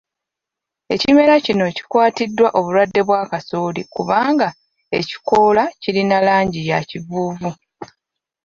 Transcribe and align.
Ekimera 0.93 1.33
kino 1.45 1.65
kikwatiddwa 1.75 2.47
obulwadde 2.57 3.01
bwa 3.07 3.21
kasooli 3.31 3.81
kubanga 3.93 4.49
ekikoola 4.99 5.63
kirina 5.81 6.17
langi 6.27 6.61
ya 6.69 6.79
kivuuvu 6.89 7.49